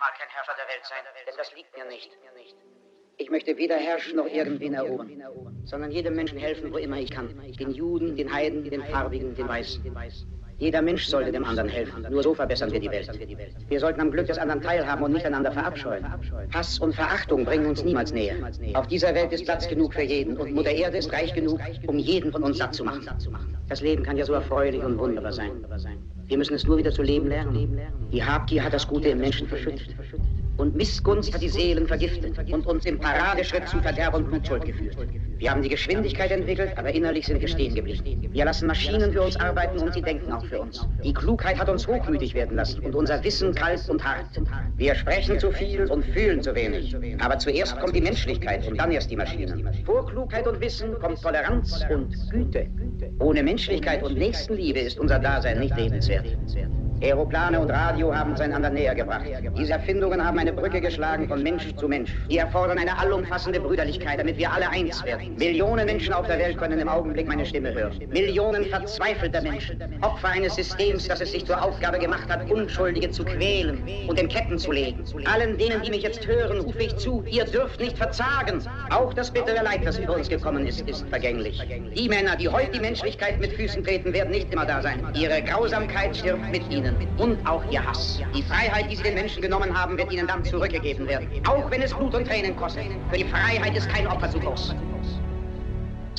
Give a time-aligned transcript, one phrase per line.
[0.00, 2.10] einmal kein Herrscher der Welt sein, denn das liegt mir nicht.
[3.18, 7.28] Ich möchte weder herrschen noch irgendwen erobern, sondern jedem Menschen helfen, wo immer ich kann.
[7.58, 9.84] Den Juden, den Heiden, den Farbigen, den Weißen.
[10.56, 12.06] Jeder Mensch sollte dem anderen helfen.
[12.10, 13.10] Nur so verbessern wir die Welt.
[13.68, 16.04] Wir sollten am Glück des anderen teilhaben und nicht einander verabscheuen.
[16.52, 18.36] Hass und Verachtung bringen uns niemals näher.
[18.74, 21.98] Auf dieser Welt ist Platz genug für jeden und Mutter Erde ist reich genug, um
[21.98, 23.06] jeden von uns satt zu machen.
[23.68, 25.64] Das Leben kann ja so erfreulich und wunderbar sein.
[26.30, 27.80] Wir müssen es nur wieder zu leben lernen.
[28.12, 29.96] Die Habgier hat das Gute im Menschen verschüttet.
[30.58, 34.96] Und Missgunst hat die Seelen vergiftet und uns im Paradeschritt zum Verderb und Blutschuld geführt.
[35.40, 38.28] Wir haben die Geschwindigkeit entwickelt, aber innerlich sind wir stehen geblieben.
[38.30, 40.86] Wir lassen Maschinen für uns arbeiten und sie denken auch für uns.
[41.02, 44.38] Die Klugheit hat uns hochmütig werden lassen und unser Wissen kalt und hart.
[44.76, 46.94] Wir sprechen zu viel und fühlen zu wenig.
[47.22, 49.66] Aber zuerst kommt die Menschlichkeit und dann erst die Maschinen.
[49.86, 52.66] Vor Klugheit und Wissen kommt Toleranz und Güte.
[53.18, 56.26] Ohne Menschlichkeit und Nächstenliebe ist unser Dasein nicht lebenswert.
[57.02, 59.24] Aeroplane und Radio haben uns einander näher gebracht.
[59.56, 62.14] Diese Erfindungen haben eine Brücke geschlagen von Mensch zu Mensch.
[62.28, 65.34] Die erfordern eine allumfassende Brüderlichkeit, damit wir alle eins werden.
[65.36, 67.98] Millionen Menschen auf der Welt können im Augenblick meine Stimme hören.
[68.10, 73.24] Millionen verzweifelter Menschen, Opfer eines Systems, das es sich zur Aufgabe gemacht hat, Unschuldige zu
[73.24, 75.02] quälen und in Ketten zu legen.
[75.24, 78.62] Allen denen, die mich jetzt hören, rufe ich zu, ihr dürft nicht verzagen.
[78.90, 81.66] Auch das bittere Leid, das über uns gekommen ist, ist vergänglich.
[81.96, 85.02] Die Männer, die heute die Menschlichkeit mit Füßen treten, werden nicht immer da sein.
[85.14, 88.20] Ihre Grausamkeit stirbt mit ihnen und auch ihr Hass.
[88.34, 91.28] Die Freiheit, die sie den Menschen genommen haben, wird ihnen dann zurückgegeben werden.
[91.46, 92.84] Auch wenn es Blut und Tränen kostet.
[93.10, 94.74] Für die Freiheit ist kein Opfer zu groß.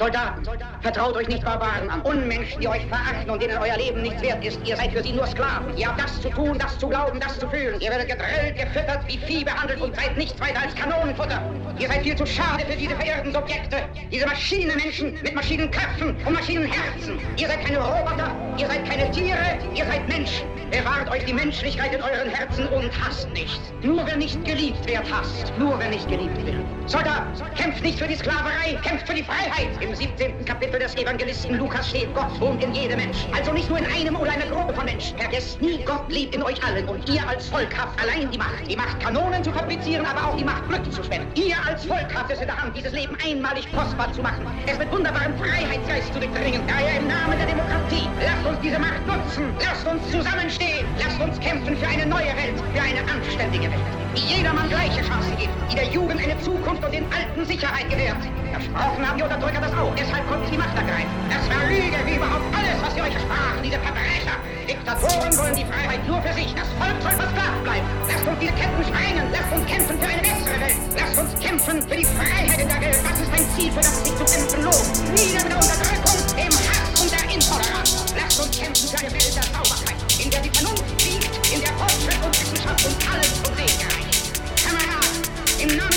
[0.02, 0.42] Soldaten,
[0.82, 4.44] vertraut euch nicht Barbaren an, Unmenschen, die euch verachten und denen euer Leben nichts wert
[4.44, 4.60] ist.
[4.66, 5.78] Ihr seid für sie nur Sklaven.
[5.78, 7.80] Ihr habt das zu tun, das zu glauben, das zu fühlen.
[7.80, 11.40] Ihr werdet gedrillt, gefüttert, wie Vieh behandelt und seid nichts weiter als Kanonenfutter.
[11.78, 13.78] Ihr seid viel zu schade für diese verirrten Subjekte,
[14.12, 17.20] diese Maschinenmenschen mit Maschinenköpfen und Maschinenherzen.
[17.38, 20.48] Ihr seid keine Roboter, ihr seid keine Tiere, ihr seid Menschen.
[20.72, 23.60] Bewahrt euch die Menschlichkeit in euren Herzen und hasst nicht.
[23.84, 25.52] Nur wer nicht geliebt wird, hasst.
[25.60, 26.56] Nur wer nicht geliebt wird.
[26.86, 27.24] Soldat,
[27.56, 29.70] kämpft nicht für die Sklaverei, kämpft für die Freiheit.
[29.81, 30.46] Im 17.
[30.46, 33.18] Kapitel des Evangelisten Lukas steht, Gott wohnt in jedem Mensch.
[33.35, 35.18] Also nicht nur in einem oder einer Gruppe von Menschen.
[35.18, 38.69] Vergesst nie, Gott lebt in euch allen und ihr als Volk habt allein die Macht.
[38.69, 41.28] Die Macht, Kanonen zu fabrizieren, aber auch die Macht, Glück zu spenden.
[41.35, 44.46] Ihr als Volk habt es in der Hand, dieses Leben einmalig kostbar zu machen.
[44.68, 46.62] Es mit wunderbarem Freiheitsgeist zu durchdringen.
[46.68, 49.53] Daher im Namen der Demokratie, lasst uns diese Macht nutzen.
[49.59, 50.85] Lasst uns zusammenstehen.
[51.00, 54.01] Lasst uns kämpfen für eine neue Welt, für eine anständige Welt.
[54.16, 58.18] Die jedermann gleiche Chancen gibt, die der Jugend eine Zukunft und den Alten Sicherheit gewährt.
[58.51, 59.94] Versprochen haben die Unterdrücker das auch.
[59.96, 61.12] Deshalb konnten sie Macht ergreifen.
[61.30, 64.36] Das war Lüge, wie überhaupt alles, was sie euch versprachen, diese Verbrecher.
[64.68, 66.54] Diktatoren wollen die Freiheit nur für sich.
[66.56, 67.88] Das Volk soll versklavt bleiben.
[68.08, 69.26] Lasst uns diese Ketten sprengen.
[69.31, 70.80] Lasst uns kämpfen für eine bessere Welt.
[70.96, 73.02] Lasst uns kämpfen für die Freiheit in der Welt.
[73.04, 74.88] Das ist ein Ziel, für das sich zu kämpfen lohnt.
[75.16, 77.92] Nieder mit der Unterdrückung, dem Hass und der Intoleranz.
[78.16, 81.74] Lasst uns kämpfen für eine Welt der Sauberkeit, in der die Vernunft siegt, in der
[81.80, 84.24] Fortschritt und Wissenschaft uns alles zum Segen gereicht.
[84.62, 85.22] Kameraden,
[85.60, 85.91] im Namen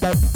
[0.00, 0.35] Bye.